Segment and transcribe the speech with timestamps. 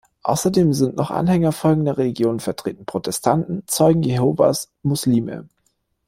[0.23, 5.47] Außerdem sind noch Anhänger folgender Religionen vertreten: Protestanten, Zeugen Jehovas, Muslime.